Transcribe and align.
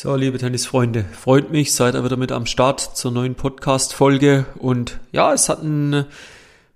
So, 0.00 0.14
liebe 0.14 0.38
Tennisfreunde, 0.38 1.04
freut 1.10 1.50
mich, 1.50 1.72
seid 1.72 1.96
ihr 1.96 2.04
wieder 2.04 2.16
mit 2.16 2.30
am 2.30 2.46
Start 2.46 2.78
zur 2.96 3.10
neuen 3.10 3.34
Podcast-Folge. 3.34 4.46
Und 4.60 5.00
ja, 5.10 5.34
es 5.34 5.48
hat 5.48 5.62
einen 5.62 6.06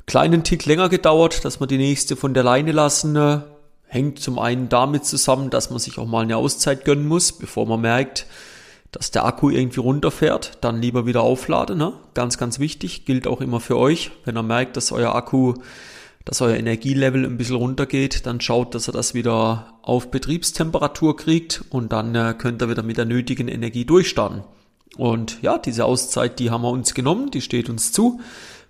kleinen 0.07 0.43
Tick 0.43 0.67
länger 0.67 0.89
gedauert, 0.89 1.45
dass 1.45 1.61
wir 1.61 1.69
die 1.69 1.79
nächste 1.79 2.17
von 2.17 2.35
der 2.35 2.43
Leine 2.43 2.73
lassen. 2.73 3.45
Hängt 3.85 4.19
zum 4.19 4.41
einen 4.41 4.69
damit 4.69 5.05
zusammen, 5.05 5.50
dass 5.50 5.71
man 5.71 5.79
sich 5.79 5.99
auch 5.99 6.07
mal 6.08 6.25
eine 6.25 6.37
Auszeit 6.37 6.85
gönnen 6.85 7.07
muss, 7.07 7.31
bevor 7.31 7.65
man 7.65 7.83
merkt, 7.83 8.27
dass 8.91 9.12
der 9.12 9.25
Akku 9.25 9.50
irgendwie 9.50 9.79
runterfährt, 9.79 10.59
dann 10.61 10.82
lieber 10.82 11.07
wieder 11.07 11.20
aufladen. 11.20 11.79
Ne? 11.79 11.93
Ganz, 12.14 12.39
ganz 12.39 12.59
wichtig, 12.59 13.04
gilt 13.04 13.29
auch 13.29 13.41
immer 13.41 13.61
für 13.61 13.79
euch. 13.79 14.11
Wenn 14.25 14.36
ihr 14.36 14.43
merkt, 14.43 14.77
dass 14.77 14.91
euer 14.91 15.14
Akku 15.14 15.54
dass 16.25 16.41
euer 16.41 16.57
Energielevel 16.57 17.25
ein 17.25 17.36
bisschen 17.36 17.57
runtergeht, 17.57 18.27
dann 18.27 18.41
schaut, 18.41 18.75
dass 18.75 18.89
er 18.89 18.93
das 18.93 19.14
wieder 19.14 19.75
auf 19.82 20.11
Betriebstemperatur 20.11 21.16
kriegt 21.16 21.64
und 21.71 21.93
dann 21.93 22.14
äh, 22.14 22.34
könnt 22.36 22.62
ihr 22.62 22.68
wieder 22.68 22.82
mit 22.82 22.96
der 22.96 23.04
nötigen 23.04 23.48
Energie 23.48 23.84
durchstarten. 23.84 24.43
Und 24.96 25.43
ja, 25.43 25.58
diese 25.58 25.85
Auszeit, 25.85 26.39
die 26.39 26.50
haben 26.50 26.63
wir 26.63 26.71
uns 26.71 26.94
genommen, 26.94 27.30
die 27.30 27.40
steht 27.40 27.71
uns 27.71 27.93
zu. 27.93 28.21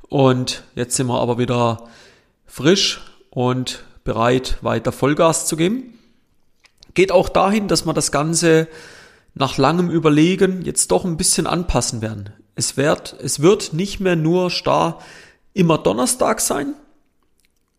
Und 0.08 0.62
jetzt 0.74 0.96
sind 0.96 1.08
wir 1.08 1.20
aber 1.20 1.38
wieder 1.38 1.88
frisch 2.46 3.00
und 3.30 3.84
bereit, 4.04 4.58
weiter 4.62 4.92
Vollgas 4.92 5.46
zu 5.46 5.56
geben. 5.56 5.98
Geht 6.94 7.12
auch 7.12 7.28
dahin, 7.28 7.68
dass 7.68 7.86
wir 7.86 7.94
das 7.94 8.12
Ganze 8.12 8.68
nach 9.34 9.56
langem 9.56 9.90
Überlegen 9.90 10.62
jetzt 10.62 10.90
doch 10.90 11.04
ein 11.04 11.16
bisschen 11.16 11.46
anpassen 11.46 12.02
werden. 12.02 12.30
Es 12.54 12.76
wird, 12.76 13.16
es 13.22 13.40
wird 13.40 13.72
nicht 13.72 14.00
mehr 14.00 14.16
nur 14.16 14.50
starr 14.50 14.98
immer 15.54 15.78
Donnerstag 15.78 16.40
sein, 16.40 16.74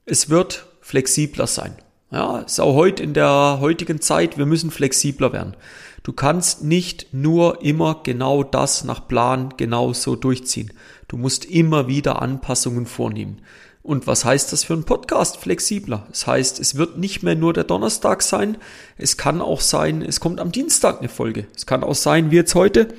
es 0.05 0.29
wird 0.29 0.65
flexibler 0.81 1.47
sein. 1.47 1.75
Ja, 2.11 2.39
ist 2.39 2.59
auch 2.59 2.75
heute 2.75 3.01
in 3.01 3.13
der 3.13 3.57
heutigen 3.59 3.99
Zeit, 3.99 4.37
wir 4.37 4.45
müssen 4.45 4.69
flexibler 4.69 5.33
werden. 5.33 5.55
Du 6.03 6.11
kannst 6.11 6.63
nicht 6.63 7.13
nur 7.13 7.63
immer 7.63 8.01
genau 8.03 8.43
das 8.43 8.83
nach 8.83 9.07
Plan 9.07 9.53
genau 9.57 9.93
so 9.93 10.15
durchziehen. 10.15 10.73
Du 11.07 11.17
musst 11.17 11.45
immer 11.45 11.87
wieder 11.87 12.21
Anpassungen 12.21 12.85
vornehmen. 12.85 13.41
Und 13.81 14.05
was 14.07 14.25
heißt 14.25 14.53
das 14.53 14.63
für 14.63 14.73
einen 14.73 14.83
Podcast? 14.83 15.37
Flexibler. 15.37 16.05
Das 16.09 16.27
heißt, 16.27 16.59
es 16.59 16.75
wird 16.75 16.97
nicht 16.97 17.23
mehr 17.23 17.35
nur 17.35 17.53
der 17.53 17.63
Donnerstag 17.63 18.21
sein. 18.21 18.57
Es 18.97 19.17
kann 19.17 19.41
auch 19.41 19.61
sein, 19.61 20.01
es 20.01 20.19
kommt 20.19 20.39
am 20.39 20.51
Dienstag 20.51 20.99
eine 20.99 21.09
Folge. 21.09 21.47
Es 21.55 21.65
kann 21.65 21.83
auch 21.83 21.95
sein, 21.95 22.31
wie 22.31 22.35
jetzt 22.35 22.55
heute, 22.55 22.89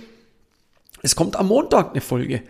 es 1.02 1.16
kommt 1.16 1.36
am 1.36 1.48
Montag 1.48 1.92
eine 1.92 2.00
Folge. 2.00 2.42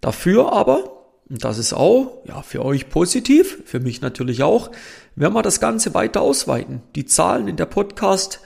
Dafür 0.00 0.52
aber 0.52 1.01
und 1.32 1.44
das 1.44 1.56
ist 1.56 1.72
auch 1.72 2.22
ja, 2.26 2.42
für 2.42 2.62
euch 2.62 2.90
positiv, 2.90 3.62
für 3.64 3.80
mich 3.80 4.02
natürlich 4.02 4.42
auch, 4.42 4.70
wenn 5.16 5.32
wir 5.32 5.40
das 5.40 5.60
Ganze 5.60 5.94
weiter 5.94 6.20
ausweiten. 6.20 6.82
Die 6.94 7.06
Zahlen 7.06 7.48
in 7.48 7.56
der 7.56 7.64
Podcast, 7.64 8.40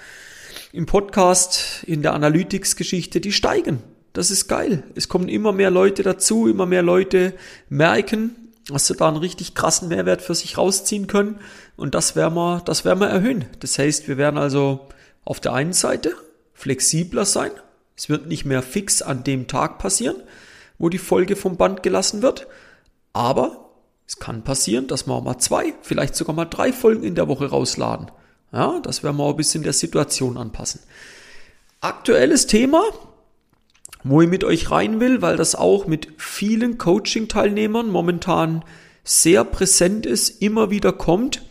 im 0.73 0.87
Podcast, 0.87 1.83
in 1.85 2.03
der 2.03 2.15
Analytics-Geschichte, 2.15 3.21
die 3.21 3.33
steigen. 3.33 3.83
Das 4.13 4.31
ist 4.31 4.47
geil. 4.47 4.85
Es 4.95 5.09
kommen 5.09 5.29
immer 5.29 5.51
mehr 5.51 5.73
Leute 5.73 6.05
dazu, 6.05 6.47
immer 6.47 6.65
mehr 6.65 6.83
Leute 6.83 7.35
merken, 7.69 8.53
dass 8.69 8.87
sie 8.87 8.95
da 8.95 9.09
einen 9.09 9.17
richtig 9.17 9.57
krassen 9.57 9.89
Mehrwert 9.89 10.23
für 10.23 10.37
sich 10.37 10.57
rausziehen 10.57 11.09
können. 11.09 11.41
Und 11.77 11.97
das 11.97 12.15
werden 12.15 12.35
wir, 12.35 12.63
das 12.65 12.85
werden 12.85 13.01
wir 13.01 13.09
erhöhen. 13.09 13.47
Das 13.59 13.77
heißt, 13.81 14.07
wir 14.07 14.17
werden 14.17 14.39
also 14.39 14.87
auf 15.25 15.41
der 15.41 15.55
einen 15.55 15.73
Seite 15.73 16.15
flexibler 16.55 17.25
sein. 17.25 17.51
Es 17.97 18.09
wird 18.09 18.29
nicht 18.29 18.45
mehr 18.45 18.63
fix 18.63 19.03
an 19.03 19.25
dem 19.25 19.49
Tag 19.49 19.79
passieren, 19.79 20.23
wo 20.79 20.89
die 20.89 20.99
Folge 20.99 21.35
vom 21.35 21.57
Band 21.57 21.83
gelassen 21.83 22.23
wird, 22.23 22.47
aber 23.17 23.71
es 24.07 24.19
kann 24.19 24.45
passieren, 24.45 24.87
dass 24.87 25.07
wir 25.07 25.15
auch 25.15 25.25
mal 25.25 25.39
zwei, 25.39 25.75
vielleicht 25.81 26.15
sogar 26.15 26.37
mal 26.37 26.45
drei 26.45 26.73
Folgen 26.73 27.03
in 27.03 27.15
der 27.15 27.29
Woche 27.29 27.47
rausladen. 27.47 28.11
Ja, 28.53 28.79
das 28.81 29.03
werden 29.03 29.17
wir 29.17 29.25
auch 29.25 29.31
ein 29.31 29.37
bisschen 29.37 29.65
der 29.65 29.73
Situation 29.73 30.37
anpassen. 30.37 30.83
Aktuelles 31.81 32.47
Thema, 32.47 32.85
wo 34.05 34.21
ich 34.21 34.29
mit 34.29 34.45
euch 34.45 34.71
rein 34.71 35.01
will, 35.01 35.23
weil 35.23 35.37
das 35.37 35.55
auch 35.55 35.87
mit 35.87 36.09
vielen 36.19 36.79
Coaching-Teilnehmern 36.79 37.89
momentan 37.89 38.63
sehr 39.03 39.45
präsent 39.45 40.05
ist, 40.05 40.43
immer 40.43 40.71
wieder 40.71 40.93
kommt, 40.93 41.43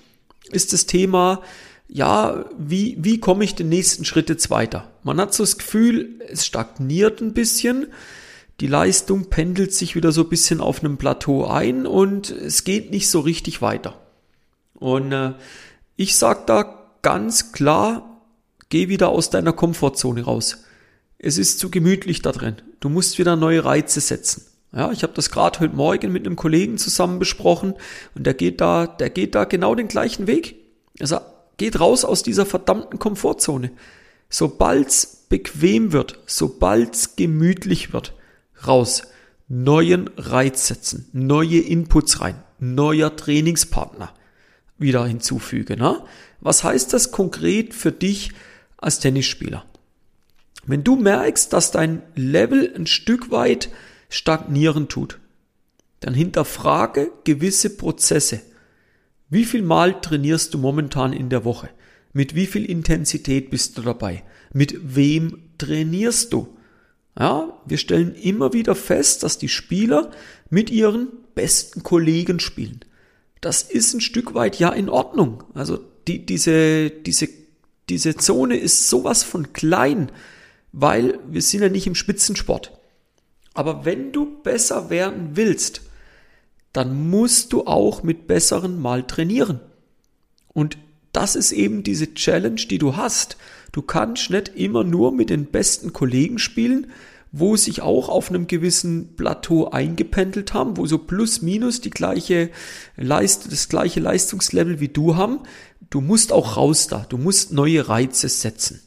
ist 0.52 0.72
das 0.72 0.86
Thema, 0.86 1.42
ja, 1.88 2.46
wie, 2.58 2.96
wie 3.00 3.20
komme 3.20 3.44
ich 3.44 3.56
den 3.56 3.70
nächsten 3.70 4.06
Schritt 4.06 4.30
jetzt 4.30 4.50
weiter? 4.50 4.92
Man 5.04 5.20
hat 5.20 5.34
so 5.34 5.44
das 5.44 5.58
Gefühl, 5.58 6.22
es 6.30 6.46
stagniert 6.46 7.22
ein 7.22 7.34
bisschen 7.34 7.88
die 8.60 8.68
Leistung 8.68 9.30
pendelt 9.30 9.74
sich 9.74 9.96
wieder 9.96 10.12
so 10.12 10.22
ein 10.22 10.30
bisschen 10.30 10.62
auf 10.62 10.80
einem 10.80 10.98
Plateau 10.98 11.46
ein 11.46 11.86
und 11.86 12.30
es 12.30 12.64
geht 12.64 12.92
nicht 12.92 13.10
so 13.10 13.20
richtig 13.20 13.62
weiter. 13.62 14.00
Und 14.76 15.12
äh, 15.12 15.34
ich 15.96 16.16
sag 16.16 16.48
da 16.48 16.90
ganz 17.02 17.52
klar, 17.52 18.22
geh 18.70 18.88
wieder 18.88 19.10
aus 19.10 19.30
deiner 19.30 19.54
Komfortzone 19.54 20.24
raus. 20.24 20.64
Es 21.18 21.38
ist 21.38 21.60
zu 21.60 21.70
gemütlich 21.70 22.22
da 22.22 22.32
drin. 22.32 22.56
Du 22.80 22.90
musst 22.90 23.18
wieder 23.18 23.36
neue 23.36 23.64
Reize 23.64 24.00
setzen. 24.00 24.46
Ja, 24.74 24.92
ich 24.92 25.04
habe 25.04 25.14
das 25.14 25.32
gerade 25.32 25.60
heute 25.62 25.76
Morgen 25.76 26.12
mit 26.12 26.26
einem 26.26 26.36
Kollegen 26.36 26.78
zusammen 26.78 27.20
besprochen 27.20 27.76
und 28.14 28.26
der 28.26 28.34
geht 28.34 28.60
da, 28.60 28.88
der 28.88 29.10
geht 29.10 29.34
da 29.34 29.46
genau 29.46 29.74
den 29.74 29.88
gleichen 29.88 30.28
Weg. 30.28 30.56
Also 31.00 31.20
geht 31.58 31.80
raus 31.80 32.04
aus 32.04 32.24
dieser 32.24 32.46
verdammten 32.46 33.00
Komfortzone. 33.00 33.72
Sobald's 34.30 35.26
bequem 35.30 35.94
wird, 35.94 36.20
sobald's 36.26 37.16
gemütlich 37.16 37.94
wird, 37.94 38.14
raus, 38.68 39.04
neuen 39.48 40.10
Reiz 40.18 40.68
setzen, 40.68 41.08
neue 41.14 41.60
Inputs 41.60 42.22
rein, 42.22 42.42
neuer 42.60 43.16
Trainingspartner 43.16 44.14
wieder 44.78 45.06
hinzufügen. 45.06 45.80
Ne? 45.80 46.04
Was 46.42 46.64
heißt 46.64 46.94
das 46.94 47.12
konkret 47.12 47.74
für 47.74 47.92
dich 47.92 48.32
als 48.78 49.00
Tennisspieler? 49.00 49.66
Wenn 50.66 50.84
du 50.84 50.96
merkst, 50.96 51.54
dass 51.54 51.72
dein 51.72 52.02
Level 52.16 52.74
ein 52.76 52.88
Stück 52.88 53.32
weit 53.32 53.70
stagnieren 54.10 54.88
tut, 54.88 55.20
dann 56.00 56.14
hinterfrage 56.14 57.12
gewisse 57.24 57.78
Prozesse. 57.78 58.42
Wie 59.30 59.46
viel 59.46 59.62
Mal 59.62 60.02
trainierst 60.02 60.54
du 60.54 60.58
momentan 60.58 61.14
in 61.14 61.30
der 61.30 61.46
Woche? 61.46 61.70
Mit 62.14 62.36
wie 62.36 62.46
viel 62.46 62.66
Intensität 62.66 63.50
bist 63.50 63.78
du 63.78 63.82
dabei? 63.82 64.24
Mit 64.54 64.96
wem 64.96 65.50
trainierst 65.58 66.34
du? 66.34 66.55
Ja, 67.18 67.58
wir 67.66 67.78
stellen 67.78 68.14
immer 68.16 68.54
wieder 68.54 68.76
fest, 68.76 69.24
dass 69.24 69.38
die 69.38 69.48
Spieler 69.48 70.12
mit 70.50 70.70
ihren 70.70 71.08
besten 71.34 71.84
Kollegen 71.84 72.40
spielen. 72.40 72.82
Das 73.42 73.62
ist 73.62 73.94
ein 73.94 74.02
Stück 74.02 74.34
weit 74.34 74.60
ja 74.60 74.70
in 74.70 74.90
Ordnung. 74.90 75.44
Also 75.54 75.80
die, 76.08 76.26
diese, 76.26 76.90
diese, 76.90 77.30
diese 77.90 78.16
Zone 78.18 78.58
ist 78.58 78.90
sowas 78.90 79.24
von 79.24 79.54
klein, 79.54 80.12
weil 80.72 81.20
wir 81.30 81.42
sind 81.42 81.62
ja 81.62 81.70
nicht 81.70 81.88
im 81.88 81.96
Spitzensport. 81.96 82.78
Aber 83.54 83.86
wenn 83.86 84.12
du 84.12 84.42
besser 84.42 84.90
werden 84.90 85.32
willst, 85.36 85.82
dann 86.74 87.10
musst 87.10 87.54
du 87.54 87.66
auch 87.66 88.04
mit 88.04 88.28
besseren 88.28 88.82
mal 88.82 89.04
trainieren. 89.04 89.62
Und 90.50 90.78
das 91.16 91.36
ist 91.36 91.52
eben 91.52 91.84
diese 91.84 92.14
Challenge, 92.14 92.62
die 92.70 92.78
du 92.78 92.96
hast. 92.96 93.38
Du 93.72 93.82
kannst 93.82 94.30
nicht 94.30 94.52
immer 94.56 94.84
nur 94.84 95.12
mit 95.12 95.30
den 95.30 95.46
besten 95.46 95.94
Kollegen 95.94 96.40
spielen, 96.40 96.88
wo 97.32 97.58
sich 97.58 97.82
auch 97.82 98.10
auf 98.10 98.30
einem 98.30 98.48
gewissen 98.48 99.16
Plateau 99.16 99.70
eingependelt 99.70 100.54
haben, 100.54 100.78
wo 100.78 100.86
so 100.86 100.98
plus 100.98 101.42
minus 101.42 101.82
die 101.82 101.90
gleiche 101.90 102.50
Leist 102.96 103.52
das 103.52 103.68
gleiche 103.70 104.00
Leistungslevel 104.00 104.80
wie 104.80 104.88
du 104.88 105.16
haben. 105.16 105.40
Du 105.90 106.02
musst 106.02 106.32
auch 106.32 106.58
raus 106.58 106.88
da. 106.88 107.06
Du 107.08 107.18
musst 107.18 107.52
neue 107.52 107.88
Reize 107.88 108.30
setzen. 108.30 108.82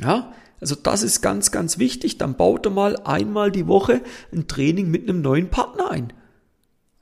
Ja? 0.00 0.32
Also 0.60 0.74
das 0.74 1.02
ist 1.02 1.20
ganz, 1.20 1.50
ganz 1.50 1.78
wichtig. 1.78 2.18
Dann 2.18 2.36
baut 2.36 2.66
er 2.66 2.72
mal 2.72 2.96
einmal 3.04 3.50
die 3.50 3.66
Woche 3.66 4.00
ein 4.32 4.46
Training 4.48 4.90
mit 4.90 5.08
einem 5.08 5.20
neuen 5.20 5.48
Partner 5.48 5.90
ein. 5.90 6.12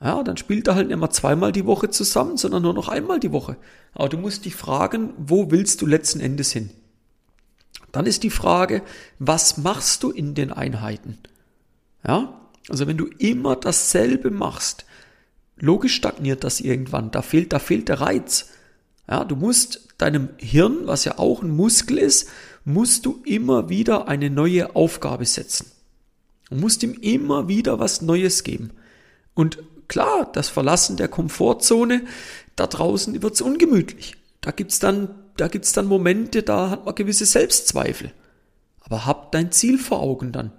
Ja, 0.03 0.23
dann 0.23 0.37
spielt 0.37 0.67
er 0.67 0.75
halt 0.75 0.87
nicht 0.87 0.99
mehr 0.99 1.11
zweimal 1.11 1.51
die 1.51 1.65
Woche 1.65 1.89
zusammen, 1.91 2.35
sondern 2.37 2.63
nur 2.63 2.73
noch 2.73 2.89
einmal 2.89 3.19
die 3.19 3.31
Woche. 3.31 3.55
Aber 3.93 4.09
du 4.09 4.17
musst 4.17 4.45
dich 4.45 4.55
fragen, 4.55 5.13
wo 5.17 5.51
willst 5.51 5.81
du 5.81 5.85
letzten 5.85 6.19
Endes 6.19 6.51
hin? 6.51 6.71
Dann 7.91 8.07
ist 8.07 8.23
die 8.23 8.31
Frage, 8.31 8.81
was 9.19 9.57
machst 9.57 10.01
du 10.01 10.09
in 10.09 10.33
den 10.33 10.51
Einheiten? 10.51 11.19
Ja, 12.05 12.41
also 12.67 12.87
wenn 12.87 12.97
du 12.97 13.07
immer 13.19 13.55
dasselbe 13.55 14.31
machst, 14.31 14.85
logisch 15.57 15.95
stagniert 15.95 16.43
das 16.43 16.61
irgendwann. 16.61 17.11
Da 17.11 17.21
fehlt, 17.21 17.53
da 17.53 17.59
fehlt 17.59 17.89
der 17.89 18.01
Reiz. 18.01 18.49
Ja, 19.07 19.23
du 19.23 19.35
musst 19.35 19.87
deinem 19.99 20.29
Hirn, 20.37 20.87
was 20.87 21.05
ja 21.05 21.19
auch 21.19 21.43
ein 21.43 21.55
Muskel 21.55 21.99
ist, 21.99 22.27
musst 22.65 23.05
du 23.05 23.21
immer 23.23 23.69
wieder 23.69 24.07
eine 24.07 24.31
neue 24.31 24.75
Aufgabe 24.75 25.25
setzen. 25.25 25.67
Du 26.49 26.55
musst 26.55 26.81
ihm 26.81 26.93
immer 26.93 27.47
wieder 27.47 27.79
was 27.79 28.01
Neues 28.01 28.43
geben. 28.43 28.71
Und 29.33 29.59
Klar, 29.91 30.29
das 30.31 30.47
Verlassen 30.47 30.95
der 30.95 31.09
Komfortzone, 31.09 32.05
da 32.55 32.65
draußen 32.65 33.21
wird's 33.21 33.41
ungemütlich. 33.41 34.15
Da 34.39 34.51
gibt's 34.51 34.79
dann, 34.79 35.09
da 35.35 35.49
gibt's 35.49 35.73
dann 35.73 35.85
Momente, 35.85 36.43
da 36.43 36.69
hat 36.69 36.85
man 36.85 36.95
gewisse 36.95 37.25
Selbstzweifel. 37.25 38.13
Aber 38.79 39.05
hab 39.05 39.33
dein 39.33 39.51
Ziel 39.51 39.77
vor 39.77 39.99
Augen 39.99 40.31
dann. 40.31 40.53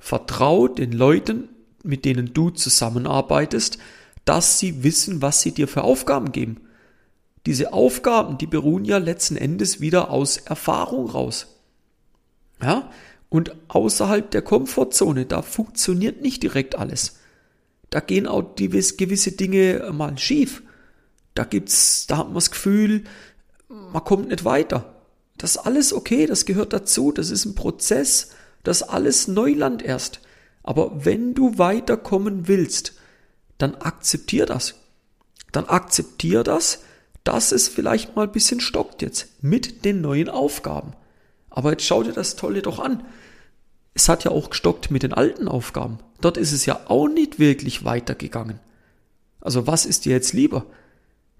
Vertrau 0.00 0.66
den 0.66 0.90
Leuten, 0.90 1.48
mit 1.84 2.04
denen 2.04 2.34
du 2.34 2.50
zusammenarbeitest, 2.50 3.78
dass 4.24 4.58
sie 4.58 4.82
wissen, 4.82 5.22
was 5.22 5.42
sie 5.42 5.52
dir 5.52 5.68
für 5.68 5.84
Aufgaben 5.84 6.32
geben. 6.32 6.62
Diese 7.46 7.72
Aufgaben, 7.72 8.36
die 8.36 8.48
beruhen 8.48 8.84
ja 8.84 8.98
letzten 8.98 9.36
Endes 9.36 9.80
wieder 9.80 10.10
aus 10.10 10.38
Erfahrung 10.38 11.08
raus. 11.08 11.54
Ja, 12.60 12.90
Und 13.28 13.54
außerhalb 13.68 14.28
der 14.28 14.42
Komfortzone, 14.42 15.24
da 15.24 15.40
funktioniert 15.42 16.20
nicht 16.20 16.42
direkt 16.42 16.76
alles. 16.76 17.19
Da 17.90 18.00
gehen 18.00 18.26
auch 18.26 18.54
gewisse 18.54 19.32
Dinge 19.32 19.90
mal 19.92 20.16
schief. 20.16 20.62
Da 21.34 21.44
gibt's, 21.44 22.06
da 22.06 22.18
hat 22.18 22.26
man 22.26 22.34
das 22.34 22.50
Gefühl, 22.50 23.04
man 23.68 24.04
kommt 24.04 24.28
nicht 24.28 24.44
weiter. 24.44 24.94
Das 25.38 25.52
ist 25.52 25.58
alles 25.58 25.92
okay, 25.92 26.26
das 26.26 26.44
gehört 26.44 26.72
dazu, 26.72 27.12
das 27.12 27.30
ist 27.30 27.44
ein 27.44 27.54
Prozess, 27.54 28.30
das 28.62 28.82
ist 28.82 28.88
alles 28.88 29.26
Neuland 29.26 29.82
erst. 29.82 30.20
Aber 30.62 31.04
wenn 31.04 31.34
du 31.34 31.56
weiterkommen 31.58 32.46
willst, 32.46 32.94
dann 33.58 33.74
akzeptier 33.74 34.46
das. 34.46 34.74
Dann 35.52 35.64
akzeptier 35.66 36.44
das, 36.44 36.82
dass 37.24 37.52
es 37.52 37.68
vielleicht 37.68 38.16
mal 38.16 38.26
ein 38.26 38.32
bisschen 38.32 38.60
stockt 38.60 39.02
jetzt 39.02 39.42
mit 39.42 39.84
den 39.84 40.00
neuen 40.00 40.28
Aufgaben. 40.28 40.92
Aber 41.48 41.72
jetzt 41.72 41.84
schau 41.84 42.02
dir 42.02 42.12
das 42.12 42.36
Tolle 42.36 42.62
doch 42.62 42.78
an. 42.78 43.04
Es 43.94 44.08
hat 44.08 44.24
ja 44.24 44.30
auch 44.30 44.50
gestockt 44.50 44.90
mit 44.90 45.02
den 45.02 45.12
alten 45.12 45.48
Aufgaben. 45.48 45.98
Dort 46.20 46.36
ist 46.36 46.52
es 46.52 46.66
ja 46.66 46.80
auch 46.86 47.08
nicht 47.08 47.38
wirklich 47.38 47.84
weitergegangen. 47.84 48.60
Also 49.40 49.66
was 49.66 49.86
ist 49.86 50.04
dir 50.04 50.12
jetzt 50.12 50.32
lieber? 50.32 50.66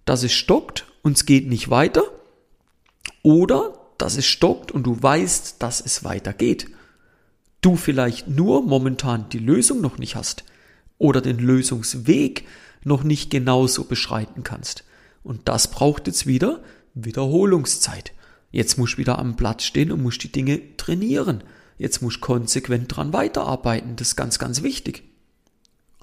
Dass 0.05 0.23
es 0.23 0.33
stockt 0.33 0.87
und 1.03 1.17
es 1.17 1.27
geht 1.27 1.49
nicht 1.49 1.71
weiter? 1.71 2.03
Oder 3.23 3.79
dass 3.99 4.17
es 4.17 4.27
stockt 4.27 4.73
und 4.73 4.85
du 4.85 5.01
weißt, 5.03 5.57
dass 5.63 5.81
es 5.81 6.05
weitergeht? 6.05 6.69
Du 7.61 7.77
vielleicht 7.77 8.29
nur 8.29 8.63
momentan 8.63 9.29
die 9.29 9.39
Lösung 9.39 9.81
noch 9.83 9.99
nicht 9.99 10.17
hast 10.17 10.45
oder 10.99 11.21
den 11.21 11.39
Lösungsweg 11.39 12.47
noch 12.85 13.03
nicht 13.03 13.31
genauso 13.31 13.85
beschreiten 13.85 14.43
kannst. 14.43 14.85
Und 15.23 15.49
das 15.49 15.69
braucht 15.69 16.07
jetzt 16.07 16.27
wieder 16.27 16.63
Wiederholungszeit. 16.95 18.13
Jetzt 18.51 18.79
musst 18.79 18.95
du 18.95 18.99
wieder 18.99 19.19
am 19.19 19.37
Platz 19.37 19.65
stehen 19.65 19.93
und 19.93 20.03
musst 20.03 20.23
die 20.23 20.33
Dinge 20.33 20.77
trainieren. 20.77 21.45
Jetzt 21.81 22.03
musst 22.03 22.19
du 22.19 22.21
konsequent 22.21 22.95
dran 22.95 23.15
weiterarbeiten. 23.15 23.97
Das 23.97 24.09
ist 24.09 24.17
ganz, 24.17 24.39
ganz 24.39 24.63
wichtig. 24.63 25.03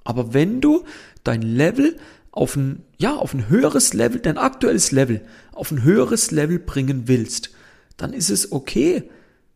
Aber 0.03 0.33
wenn 0.33 0.59
du 0.59 0.83
dein 1.24 1.44
Level 1.44 2.00
auf 2.31 2.56
ein, 2.56 2.83
ja, 2.97 3.15
auf 3.15 3.35
ein 3.35 3.47
höheres 3.47 3.94
Level, 3.94 4.19
dein 4.19 4.39
aktuelles 4.39 4.89
Level, 4.91 5.21
auf 5.51 5.69
ein 5.69 5.83
höheres 5.83 6.31
Level 6.31 6.57
bringen 6.57 7.07
willst, 7.07 7.51
dann 7.95 8.12
ist 8.12 8.31
es 8.31 8.51
okay, 8.51 9.03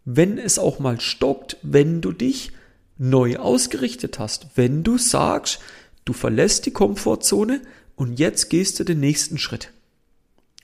wenn 0.05 0.37
es 0.37 0.59
auch 0.59 0.77
mal 0.77 1.01
stockt, 1.01 1.57
wenn 1.63 2.01
du 2.01 2.11
dich 2.11 2.51
neu 2.99 3.37
ausgerichtet 3.37 4.19
hast, 4.19 4.45
wenn 4.53 4.83
du 4.83 4.99
sagst, 4.99 5.57
du 6.05 6.13
verlässt 6.13 6.67
die 6.67 6.71
Komfortzone 6.71 7.61
und 7.95 8.19
jetzt 8.19 8.51
gehst 8.51 8.79
du 8.79 8.83
den 8.83 8.99
nächsten 8.99 9.39
Schritt. 9.39 9.71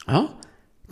Ja, 0.08 0.38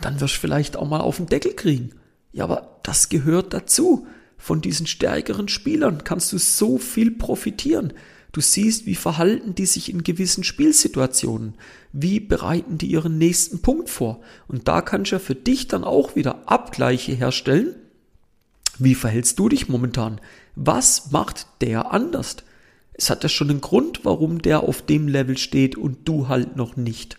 dann 0.00 0.20
wirst 0.20 0.34
du 0.34 0.40
vielleicht 0.40 0.76
auch 0.76 0.88
mal 0.88 1.02
auf 1.02 1.18
den 1.18 1.26
Deckel 1.26 1.54
kriegen. 1.54 1.92
Ja, 2.32 2.42
aber 2.42 2.80
das 2.82 3.08
gehört 3.08 3.54
dazu. 3.54 4.08
Von 4.38 4.60
diesen 4.60 4.86
stärkeren 4.86 5.48
Spielern 5.48 6.04
kannst 6.04 6.32
du 6.32 6.38
so 6.38 6.78
viel 6.78 7.10
profitieren. 7.10 7.92
Du 8.32 8.40
siehst, 8.40 8.84
wie 8.84 8.94
verhalten 8.94 9.54
die 9.54 9.66
sich 9.66 9.90
in 9.90 10.02
gewissen 10.02 10.44
Spielsituationen. 10.44 11.54
Wie 11.92 12.20
bereiten 12.20 12.76
die 12.76 12.88
ihren 12.88 13.16
nächsten 13.16 13.62
Punkt 13.62 13.88
vor. 13.88 14.20
Und 14.46 14.68
da 14.68 14.82
kannst 14.82 15.10
du 15.10 15.16
ja 15.16 15.20
für 15.20 15.34
dich 15.34 15.68
dann 15.68 15.84
auch 15.84 16.16
wieder 16.16 16.42
Abgleiche 16.46 17.12
herstellen. 17.12 17.74
Wie 18.78 18.94
verhältst 18.94 19.38
du 19.38 19.48
dich 19.48 19.68
momentan? 19.68 20.20
Was 20.54 21.10
macht 21.12 21.46
der 21.60 21.92
anders? 21.92 22.36
Es 22.92 23.10
hat 23.10 23.22
ja 23.22 23.28
schon 23.28 23.50
einen 23.50 23.60
Grund, 23.60 24.04
warum 24.04 24.42
der 24.42 24.62
auf 24.62 24.82
dem 24.82 25.08
Level 25.08 25.38
steht 25.38 25.76
und 25.76 26.06
du 26.08 26.28
halt 26.28 26.56
noch 26.56 26.76
nicht. 26.76 27.18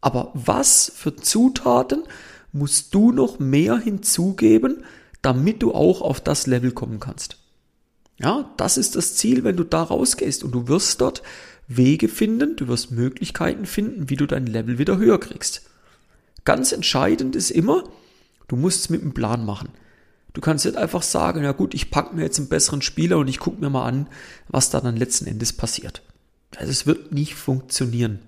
Aber 0.00 0.30
was 0.34 0.90
für 0.94 1.14
Zutaten 1.14 2.04
musst 2.52 2.94
du 2.94 3.12
noch 3.12 3.38
mehr 3.38 3.76
hinzugeben, 3.78 4.84
damit 5.22 5.62
du 5.62 5.74
auch 5.74 6.00
auf 6.02 6.20
das 6.20 6.46
Level 6.46 6.72
kommen 6.72 7.00
kannst? 7.00 7.36
Ja, 8.18 8.52
das 8.56 8.76
ist 8.76 8.96
das 8.96 9.16
Ziel, 9.16 9.44
wenn 9.44 9.56
du 9.56 9.64
da 9.64 9.82
rausgehst 9.82 10.44
und 10.44 10.52
du 10.52 10.68
wirst 10.68 11.00
dort 11.00 11.22
Wege 11.68 12.08
finden, 12.08 12.56
du 12.56 12.68
wirst 12.68 12.90
Möglichkeiten 12.90 13.64
finden, 13.64 14.10
wie 14.10 14.16
du 14.16 14.26
dein 14.26 14.46
Level 14.46 14.78
wieder 14.78 14.98
höher 14.98 15.18
kriegst. 15.18 15.62
Ganz 16.44 16.72
entscheidend 16.72 17.36
ist 17.36 17.50
immer, 17.50 17.84
du 18.48 18.56
musst 18.56 18.80
es 18.80 18.90
mit 18.90 19.02
einem 19.02 19.14
Plan 19.14 19.44
machen. 19.44 19.70
Du 20.32 20.40
kannst 20.40 20.64
nicht 20.64 20.76
einfach 20.76 21.02
sagen, 21.02 21.42
ja 21.42 21.52
gut, 21.52 21.74
ich 21.74 21.90
packe 21.90 22.14
mir 22.14 22.22
jetzt 22.22 22.38
einen 22.38 22.48
besseren 22.48 22.82
Spieler 22.82 23.18
und 23.18 23.28
ich 23.28 23.38
gucke 23.38 23.60
mir 23.60 23.70
mal 23.70 23.86
an, 23.86 24.08
was 24.48 24.70
da 24.70 24.80
dann 24.80 24.96
letzten 24.96 25.26
Endes 25.26 25.52
passiert. 25.52 26.02
Also 26.56 26.70
es 26.70 26.86
wird 26.86 27.12
nicht 27.12 27.34
funktionieren. 27.34 28.20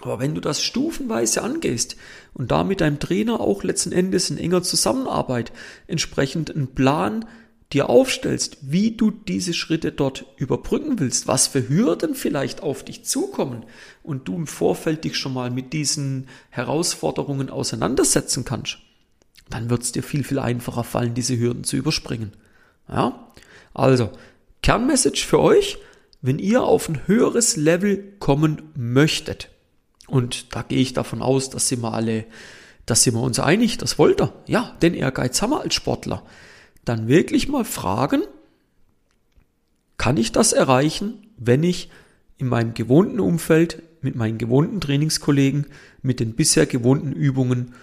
Aber 0.00 0.18
wenn 0.18 0.34
du 0.34 0.40
das 0.40 0.62
stufenweise 0.62 1.42
angehst 1.42 1.96
und 2.34 2.50
da 2.50 2.64
mit 2.64 2.80
deinem 2.80 2.98
Trainer 2.98 3.40
auch 3.40 3.62
letzten 3.62 3.92
Endes 3.92 4.30
in 4.30 4.38
enger 4.38 4.62
Zusammenarbeit 4.62 5.52
entsprechend 5.86 6.54
einen 6.54 6.74
Plan 6.74 7.24
dir 7.72 7.88
aufstellst, 7.88 8.58
wie 8.60 8.92
du 8.92 9.10
diese 9.10 9.52
Schritte 9.52 9.90
dort 9.90 10.26
überbrücken 10.36 11.00
willst, 11.00 11.26
was 11.26 11.46
für 11.46 11.68
Hürden 11.68 12.14
vielleicht 12.14 12.62
auf 12.62 12.84
dich 12.84 13.04
zukommen 13.04 13.64
und 14.02 14.28
du 14.28 14.36
im 14.36 14.46
Vorfeld 14.46 15.04
dich 15.04 15.16
schon 15.16 15.32
mal 15.32 15.50
mit 15.50 15.72
diesen 15.72 16.28
Herausforderungen 16.50 17.50
auseinandersetzen 17.50 18.44
kannst, 18.44 18.78
dann 19.50 19.70
wird 19.70 19.82
es 19.82 19.92
dir 19.92 20.02
viel, 20.02 20.24
viel 20.24 20.38
einfacher 20.38 20.84
fallen, 20.84 21.14
diese 21.14 21.38
Hürden 21.38 21.64
zu 21.64 21.76
überspringen. 21.76 22.32
Ja? 22.88 23.32
Also, 23.72 24.10
Kernmessage 24.62 25.26
für 25.26 25.40
euch, 25.40 25.78
wenn 26.22 26.38
ihr 26.38 26.62
auf 26.62 26.88
ein 26.88 27.06
höheres 27.06 27.56
Level 27.56 28.14
kommen 28.18 28.62
möchtet, 28.76 29.50
und 30.06 30.54
da 30.54 30.62
gehe 30.62 30.80
ich 30.80 30.92
davon 30.92 31.22
aus, 31.22 31.50
dass 31.50 31.68
sind 31.68 31.82
wir 31.82 31.94
alle, 31.94 32.26
dass 32.86 33.02
sind 33.02 33.14
wir 33.14 33.22
uns 33.22 33.38
einig, 33.38 33.78
das 33.78 33.98
wollt 33.98 34.20
ihr. 34.20 34.32
Ja, 34.46 34.76
den 34.82 34.94
Ehrgeiz 34.94 35.40
haben 35.40 35.50
wir 35.50 35.60
als 35.62 35.74
Sportler. 35.74 36.22
Dann 36.84 37.08
wirklich 37.08 37.48
mal 37.48 37.64
fragen, 37.64 38.22
kann 39.96 40.16
ich 40.16 40.32
das 40.32 40.52
erreichen, 40.52 41.26
wenn 41.36 41.62
ich 41.62 41.90
in 42.36 42.48
meinem 42.48 42.74
gewohnten 42.74 43.20
Umfeld, 43.20 43.82
mit 44.02 44.16
meinen 44.16 44.38
gewohnten 44.38 44.80
Trainingskollegen, 44.80 45.66
mit 46.02 46.20
den 46.20 46.34
bisher 46.34 46.66
gewohnten 46.66 47.12
Übungen 47.12 47.74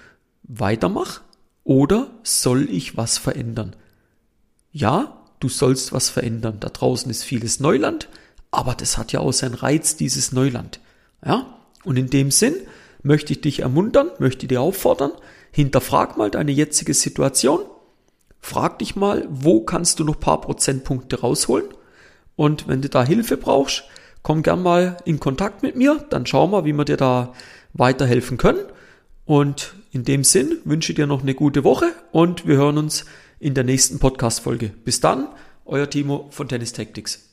weitermache? 0.44 1.22
Oder 1.64 2.12
soll 2.24 2.70
ich 2.70 2.98
was 2.98 3.18
verändern? 3.18 3.76
Ja, 4.72 5.22
du 5.40 5.50
sollst 5.50 5.94
was 5.94 6.10
verändern. 6.10 6.58
Da 6.60 6.70
draußen 6.70 7.10
ist 7.10 7.24
vieles 7.24 7.60
Neuland, 7.60 8.10
aber 8.52 8.76
das 8.76 8.98
hat 8.98 9.12
ja 9.12 9.20
auch 9.20 9.32
seinen 9.32 9.56
Reiz, 9.56 9.96
dieses 9.96 10.32
Neuland. 10.32 10.80
Ja? 11.26 11.58
Und 11.84 11.98
in 11.98 12.08
dem 12.08 12.32
Sinn 12.32 12.56
möchte 13.04 13.34
ich 13.34 13.42
dich 13.42 13.62
ermuntern, 13.62 14.12
möchte 14.20 14.48
dir 14.48 14.62
auffordern, 14.62 15.12
hinterfrag 15.52 16.18
mal 16.18 16.30
deine 16.30 16.52
jetzige 16.52 16.94
Situation. 16.94 17.62
Frag 18.40 18.80
dich 18.80 18.96
mal, 18.96 19.28
wo 19.30 19.62
kannst 19.62 20.00
du 20.00 20.04
noch 20.04 20.20
paar 20.20 20.42
Prozentpunkte 20.42 21.22
rausholen? 21.22 21.66
Und 22.36 22.68
wenn 22.68 22.82
du 22.82 22.90
da 22.90 23.04
Hilfe 23.04 23.38
brauchst, 23.38 23.84
komm 24.24 24.44
gern 24.44 24.64
mal 24.64 24.98
in 25.06 25.20
Kontakt 25.20 25.64
mit 25.64 25.76
mir, 25.76 26.04
dann 26.10 26.26
schauen 26.26 26.52
wir, 26.52 26.66
wie 26.66 26.74
wir 26.74 26.86
dir 26.86 26.98
da 26.98 27.34
weiterhelfen 27.74 28.38
können. 28.38 28.66
Und 29.26 29.76
in 29.92 30.04
dem 30.04 30.24
Sinn 30.24 30.58
wünsche 30.66 30.92
ich 30.92 30.96
dir 30.96 31.08
noch 31.08 31.22
eine 31.22 31.36
gute 31.36 31.64
Woche 31.64 31.94
und 32.12 32.48
wir 32.48 32.58
hören 32.58 32.78
uns 32.78 33.06
in 33.40 33.54
der 33.54 33.64
nächsten 33.64 34.00
Podcast-Folge. 34.00 34.72
Bis 34.84 35.00
dann, 35.00 35.28
euer 35.66 35.90
Timo 35.90 36.28
von 36.32 36.48
Tennis 36.48 36.74
Tactics. 36.74 37.31